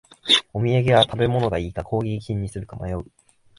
[0.51, 3.05] お土産は食べ物がいいか工芸品にするか迷う